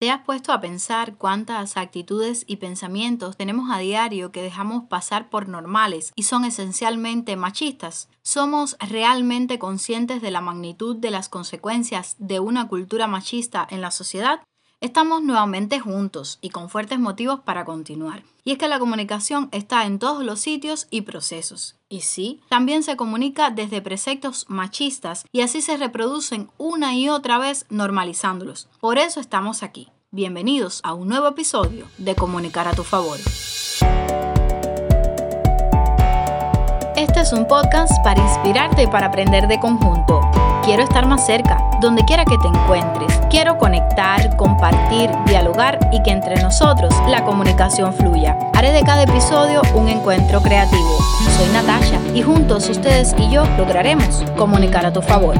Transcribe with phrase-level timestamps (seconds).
[0.00, 5.28] ¿Te has puesto a pensar cuántas actitudes y pensamientos tenemos a diario que dejamos pasar
[5.28, 8.08] por normales y son esencialmente machistas?
[8.22, 13.90] ¿Somos realmente conscientes de la magnitud de las consecuencias de una cultura machista en la
[13.90, 14.40] sociedad?
[14.80, 18.22] Estamos nuevamente juntos y con fuertes motivos para continuar.
[18.44, 21.76] Y es que la comunicación está en todos los sitios y procesos.
[21.90, 27.36] Y sí, también se comunica desde preceptos machistas y así se reproducen una y otra
[27.36, 28.68] vez normalizándolos.
[28.80, 29.90] Por eso estamos aquí.
[30.12, 33.18] Bienvenidos a un nuevo episodio de Comunicar a tu favor.
[36.96, 40.22] Este es un podcast para inspirarte y para aprender de conjunto.
[40.64, 43.18] Quiero estar más cerca, donde quiera que te encuentres.
[43.30, 48.36] Quiero conectar, compartir, dialogar y que entre nosotros la comunicación fluya.
[48.52, 50.98] Haré de cada episodio un encuentro creativo.
[51.38, 55.34] Soy Natasha y juntos ustedes y yo lograremos comunicar a tu favor.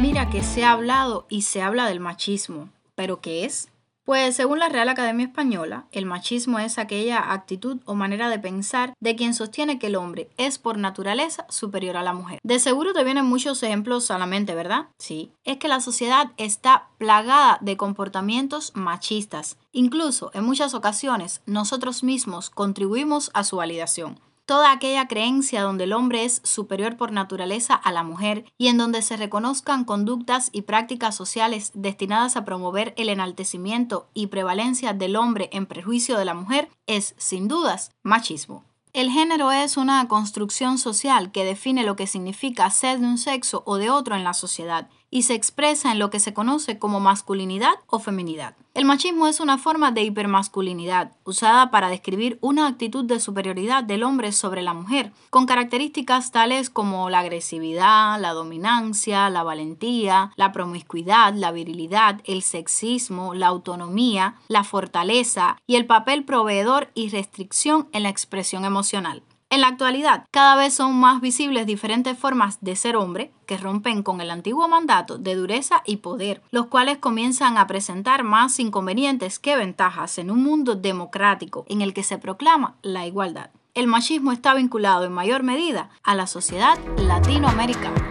[0.00, 3.68] Mira que se ha hablado y se habla del machismo, pero ¿qué es?
[4.04, 8.94] Pues según la Real Academia Española, el machismo es aquella actitud o manera de pensar
[8.98, 12.38] de quien sostiene que el hombre es por naturaleza superior a la mujer.
[12.42, 14.88] De seguro te vienen muchos ejemplos a la mente, ¿verdad?
[14.98, 15.32] Sí.
[15.44, 19.58] Es que la sociedad está plagada de comportamientos machistas.
[19.72, 24.18] Incluso en muchas ocasiones nosotros mismos contribuimos a su validación
[24.50, 28.78] toda aquella creencia donde el hombre es superior por naturaleza a la mujer y en
[28.78, 35.14] donde se reconozcan conductas y prácticas sociales destinadas a promover el enaltecimiento y prevalencia del
[35.14, 38.64] hombre en prejuicio de la mujer, es, sin dudas, machismo.
[38.92, 43.62] El género es una construcción social que define lo que significa ser de un sexo
[43.66, 47.00] o de otro en la sociedad y se expresa en lo que se conoce como
[47.00, 48.54] masculinidad o feminidad.
[48.72, 54.04] El machismo es una forma de hipermasculinidad usada para describir una actitud de superioridad del
[54.04, 60.52] hombre sobre la mujer, con características tales como la agresividad, la dominancia, la valentía, la
[60.52, 67.88] promiscuidad, la virilidad, el sexismo, la autonomía, la fortaleza y el papel proveedor y restricción
[67.92, 69.22] en la expresión emocional.
[69.52, 74.04] En la actualidad, cada vez son más visibles diferentes formas de ser hombre que rompen
[74.04, 79.40] con el antiguo mandato de dureza y poder, los cuales comienzan a presentar más inconvenientes
[79.40, 83.50] que ventajas en un mundo democrático en el que se proclama la igualdad.
[83.74, 88.09] El machismo está vinculado en mayor medida a la sociedad latinoamericana.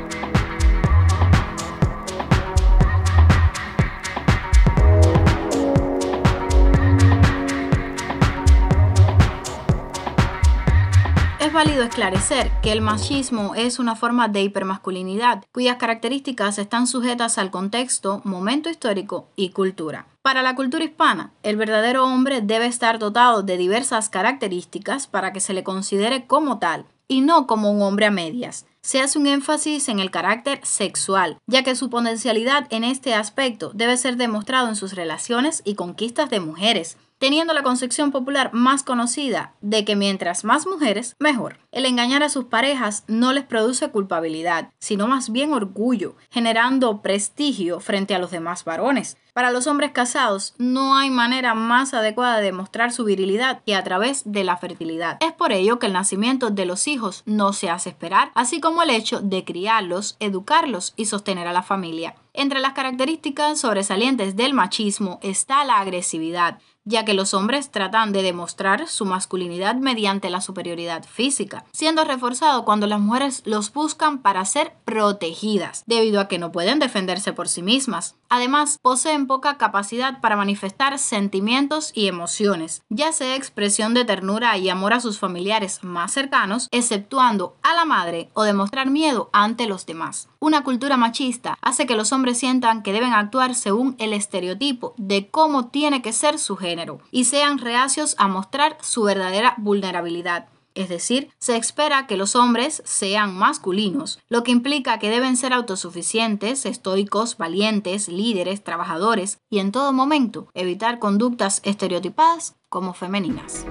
[11.60, 17.52] Válido esclarecer que el machismo es una forma de hipermasculinidad cuyas características están sujetas al
[17.52, 20.08] contexto, momento histórico y cultura.
[20.22, 25.42] Para la cultura hispana, el verdadero hombre debe estar dotado de diversas características para que
[25.42, 28.66] se le considere como tal y no como un hombre a medias.
[28.82, 33.72] Se hace un énfasis en el carácter sexual, ya que su potencialidad en este aspecto
[33.74, 38.84] debe ser demostrado en sus relaciones y conquistas de mujeres, teniendo la concepción popular más
[38.84, 41.60] conocida de que mientras más mujeres, mejor.
[41.72, 47.80] El engañar a sus parejas no les produce culpabilidad, sino más bien orgullo, generando prestigio
[47.80, 49.18] frente a los demás varones.
[49.34, 53.84] Para los hombres casados no hay manera más adecuada de demostrar su virilidad que a
[53.84, 55.18] través de la fertilidad.
[55.22, 58.82] Es por ello que el nacimiento de los hijos no se hace esperar, así como
[58.82, 62.16] el hecho de criarlos, educarlos y sostener a la familia.
[62.34, 68.24] Entre las características sobresalientes del machismo está la agresividad, ya que los hombres tratan de
[68.24, 74.44] demostrar su masculinidad mediante la superioridad física, siendo reforzado cuando las mujeres los buscan para
[74.44, 78.16] ser protegidas, debido a que no pueden defenderse por sí mismas.
[78.28, 84.70] Además, poseen poca capacidad para manifestar sentimientos y emociones, ya sea expresión de ternura y
[84.70, 89.86] amor a sus familiares más cercanos, exceptuando a la madre o demostrar miedo ante los
[89.86, 90.28] demás.
[90.40, 95.30] Una cultura machista hace que los hombres sientan que deben actuar según el estereotipo de
[95.30, 96.79] cómo tiene que ser su género
[97.12, 100.48] y sean reacios a mostrar su verdadera vulnerabilidad.
[100.76, 105.52] Es decir, se espera que los hombres sean masculinos, lo que implica que deben ser
[105.52, 113.66] autosuficientes, estoicos, valientes, líderes, trabajadores y en todo momento evitar conductas estereotipadas como femeninas.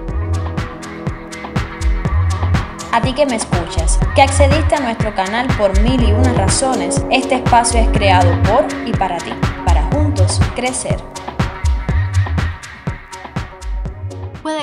[2.91, 7.03] A ti que me escuchas, que accediste a nuestro canal por mil y unas razones,
[7.11, 9.31] este espacio es creado por y para ti,
[9.63, 10.99] para juntos crecer.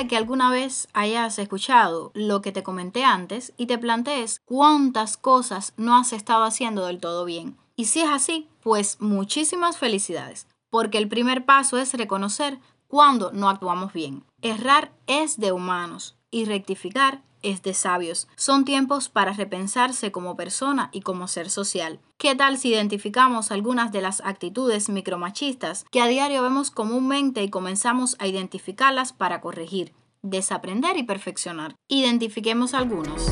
[0.05, 5.73] Que alguna vez hayas escuchado lo que te comenté antes y te plantees cuántas cosas
[5.75, 7.57] no has estado haciendo del todo bien.
[7.75, 13.49] Y si es así, pues muchísimas felicidades, porque el primer paso es reconocer cuando no
[13.49, 14.23] actuamos bien.
[14.41, 18.27] Errar es de humanos y rectificar es de sabios.
[18.35, 21.99] Son tiempos para repensarse como persona y como ser social.
[22.17, 27.49] ¿Qué tal si identificamos algunas de las actitudes micromachistas que a diario vemos comúnmente y
[27.49, 31.75] comenzamos a identificarlas para corregir, desaprender y perfeccionar?
[31.87, 33.31] Identifiquemos algunos.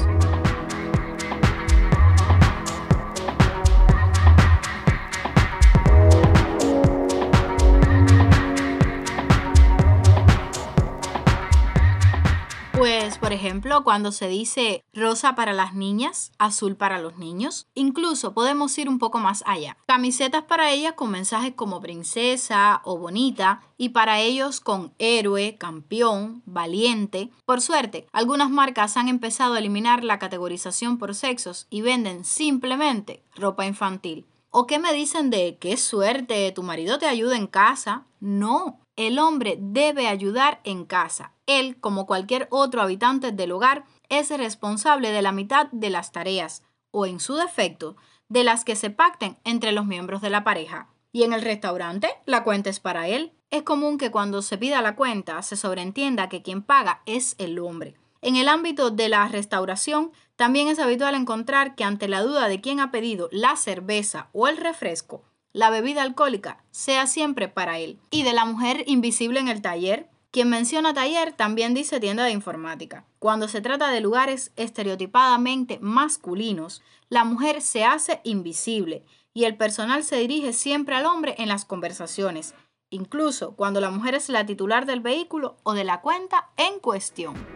[13.35, 18.89] Ejemplo, cuando se dice rosa para las niñas, azul para los niños, incluso podemos ir
[18.89, 19.77] un poco más allá.
[19.87, 26.41] Camisetas para ellas con mensajes como princesa o bonita y para ellos con héroe, campeón,
[26.45, 27.29] valiente.
[27.45, 33.23] Por suerte, algunas marcas han empezado a eliminar la categorización por sexos y venden simplemente
[33.35, 34.25] ropa infantil.
[34.57, 38.05] ¿O qué me dicen de qué suerte, tu marido te ayuda en casa?
[38.21, 41.33] No, el hombre debe ayudar en casa.
[41.45, 46.63] Él, como cualquier otro habitante del hogar, es responsable de la mitad de las tareas,
[46.91, 47.97] o en su defecto,
[48.29, 50.87] de las que se pacten entre los miembros de la pareja.
[51.11, 53.33] Y en el restaurante, la cuenta es para él.
[53.49, 57.59] Es común que cuando se pida la cuenta se sobreentienda que quien paga es el
[57.59, 57.97] hombre.
[58.25, 62.59] En el ámbito de la restauración, también es habitual encontrar que ante la duda de
[62.59, 65.21] quién ha pedido la cerveza o el refresco,
[65.53, 67.99] la bebida alcohólica sea siempre para él.
[68.09, 72.31] Y de la mujer invisible en el taller, quien menciona taller también dice tienda de
[72.31, 73.05] informática.
[73.19, 79.05] Cuando se trata de lugares estereotipadamente masculinos, la mujer se hace invisible
[79.35, 82.55] y el personal se dirige siempre al hombre en las conversaciones,
[82.89, 87.54] incluso cuando la mujer es la titular del vehículo o de la cuenta en cuestión.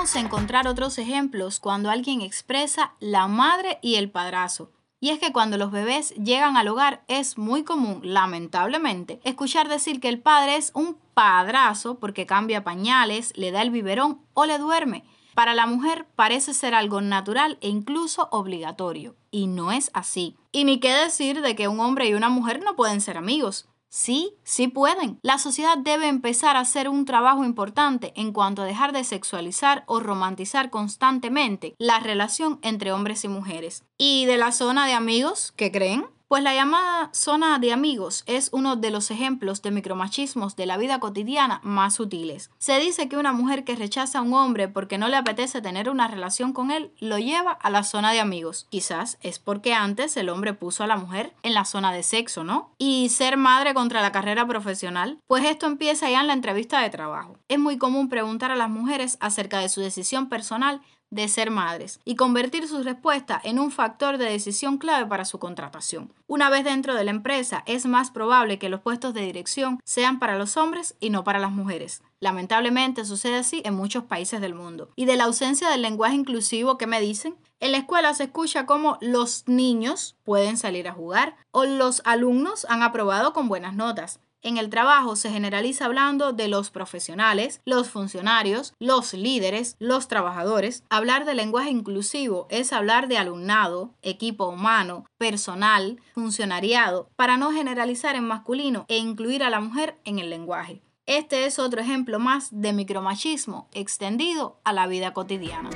[0.00, 4.70] Podemos encontrar otros ejemplos cuando alguien expresa la madre y el padrazo.
[4.98, 10.00] Y es que cuando los bebés llegan al hogar es muy común, lamentablemente, escuchar decir
[10.00, 14.56] que el padre es un padrazo porque cambia pañales, le da el biberón o le
[14.56, 15.04] duerme.
[15.34, 19.16] Para la mujer parece ser algo natural e incluso obligatorio.
[19.30, 20.34] Y no es así.
[20.50, 23.68] Y ni qué decir de que un hombre y una mujer no pueden ser amigos.
[23.90, 25.18] Sí, sí pueden.
[25.22, 29.82] La sociedad debe empezar a hacer un trabajo importante en cuanto a dejar de sexualizar
[29.86, 33.84] o romantizar constantemente la relación entre hombres y mujeres.
[33.98, 35.52] ¿Y de la zona de amigos?
[35.56, 36.06] ¿Qué creen?
[36.30, 40.76] Pues la llamada zona de amigos es uno de los ejemplos de micromachismos de la
[40.76, 42.52] vida cotidiana más sutiles.
[42.58, 45.90] Se dice que una mujer que rechaza a un hombre porque no le apetece tener
[45.90, 48.68] una relación con él lo lleva a la zona de amigos.
[48.70, 52.44] Quizás es porque antes el hombre puso a la mujer en la zona de sexo,
[52.44, 52.70] ¿no?
[52.78, 56.90] Y ser madre contra la carrera profesional, pues esto empieza ya en la entrevista de
[56.90, 57.40] trabajo.
[57.48, 60.80] Es muy común preguntar a las mujeres acerca de su decisión personal
[61.10, 65.38] de ser madres y convertir su respuesta en un factor de decisión clave para su
[65.38, 66.12] contratación.
[66.26, 70.18] Una vez dentro de la empresa, es más probable que los puestos de dirección sean
[70.18, 72.02] para los hombres y no para las mujeres.
[72.20, 74.90] Lamentablemente sucede así en muchos países del mundo.
[74.94, 77.36] Y de la ausencia del lenguaje inclusivo, ¿qué me dicen?
[77.60, 82.66] En la escuela se escucha como los niños pueden salir a jugar o los alumnos
[82.70, 84.20] han aprobado con buenas notas.
[84.42, 90.82] En el trabajo se generaliza hablando de los profesionales, los funcionarios, los líderes, los trabajadores.
[90.88, 98.16] Hablar de lenguaje inclusivo es hablar de alumnado, equipo humano, personal, funcionariado, para no generalizar
[98.16, 100.80] en masculino e incluir a la mujer en el lenguaje.
[101.04, 105.68] Este es otro ejemplo más de micromachismo extendido a la vida cotidiana.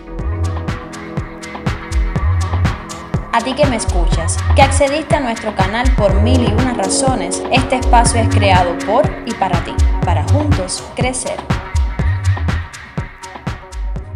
[3.36, 7.42] A ti que me escuchas, que accediste a nuestro canal por mil y una razones,
[7.50, 9.72] este espacio es creado por y para ti,
[10.04, 11.40] para juntos crecer.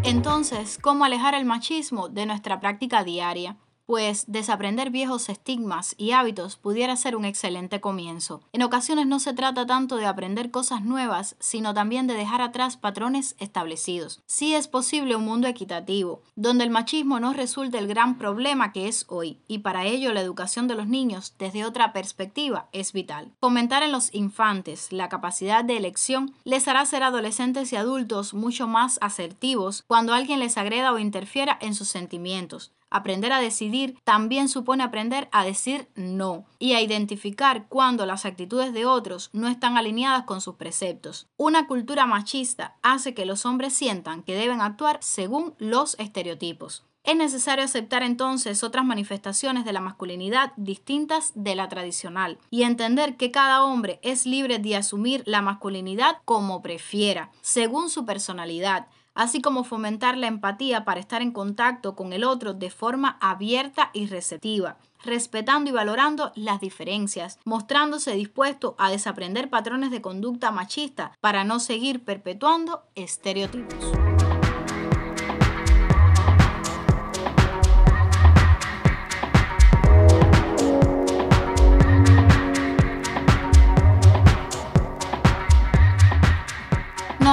[0.04, 3.56] Entonces, ¿cómo alejar el machismo de nuestra práctica diaria?
[3.88, 8.42] Pues desaprender viejos estigmas y hábitos pudiera ser un excelente comienzo.
[8.52, 12.76] En ocasiones no se trata tanto de aprender cosas nuevas, sino también de dejar atrás
[12.76, 14.20] patrones establecidos.
[14.26, 18.88] Sí es posible un mundo equitativo, donde el machismo no resulte el gran problema que
[18.88, 23.32] es hoy, y para ello la educación de los niños desde otra perspectiva es vital.
[23.40, 28.68] Fomentar en los infantes la capacidad de elección les hará ser adolescentes y adultos mucho
[28.68, 34.48] más asertivos cuando alguien les agreda o interfiera en sus sentimientos, Aprender a decidir también
[34.48, 39.76] supone aprender a decir no y a identificar cuando las actitudes de otros no están
[39.76, 41.28] alineadas con sus preceptos.
[41.36, 46.84] Una cultura machista hace que los hombres sientan que deben actuar según los estereotipos.
[47.08, 53.16] Es necesario aceptar entonces otras manifestaciones de la masculinidad distintas de la tradicional y entender
[53.16, 58.88] que cada hombre es libre de asumir la masculinidad como prefiera, según su personalidad,
[59.18, 63.90] así como fomentar la empatía para estar en contacto con el otro de forma abierta
[63.92, 71.12] y receptiva respetando y valorando las diferencias, mostrándose dispuesto a desaprender patrones de conducta machista
[71.20, 74.17] para no seguir perpetuando estereotipos.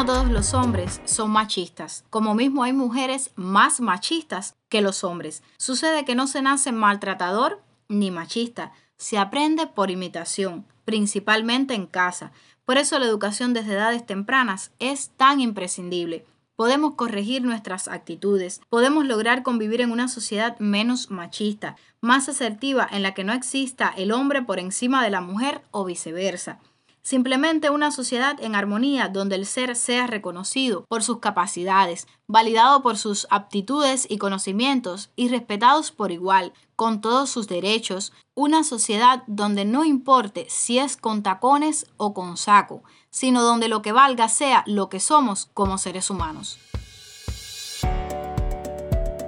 [0.05, 5.41] Todos los hombres son machistas, como mismo hay mujeres más machistas que los hombres.
[5.57, 12.31] Sucede que no se nace maltratador ni machista, se aprende por imitación, principalmente en casa.
[12.65, 16.23] Por eso la educación desde edades tempranas es tan imprescindible.
[16.55, 23.01] Podemos corregir nuestras actitudes, podemos lograr convivir en una sociedad menos machista, más asertiva en
[23.01, 26.59] la que no exista el hombre por encima de la mujer o viceversa.
[27.05, 32.97] Simplemente una sociedad en armonía donde el ser sea reconocido por sus capacidades, validado por
[32.97, 38.11] sus aptitudes y conocimientos y respetados por igual, con todos sus derechos.
[38.33, 42.81] Una sociedad donde no importe si es con tacones o con saco,
[43.11, 46.57] sino donde lo que valga sea lo que somos como seres humanos.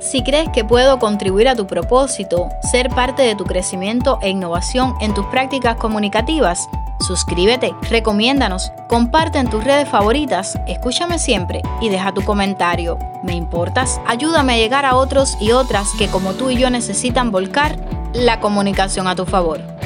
[0.02, 4.96] Si crees que puedo contribuir a tu propósito, ser parte de tu crecimiento e innovación
[5.00, 6.68] en tus prácticas comunicativas,
[7.00, 12.98] suscríbete, recomiéndanos, comparte en tus redes favoritas, escúchame siempre y deja tu comentario.
[13.24, 14.00] ¿Me importas?
[14.08, 17.78] Ayúdame a llegar a otros y otras que como tú y yo necesitan volcar
[18.14, 19.77] la comunicación a tu favor.